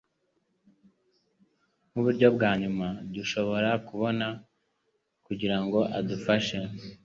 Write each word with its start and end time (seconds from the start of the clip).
Nkuburyo 1.89 2.27
bwa 2.35 2.51
nyuma, 2.61 2.87
dushobora 3.13 3.69
kubona 3.87 4.27
kugirango 5.25 5.79
adufashe. 5.97 6.57